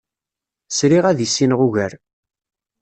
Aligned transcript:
Sriɣ 0.77 1.03
ad 1.07 1.19
issineɣ 1.25 1.59
ugar. 1.67 1.91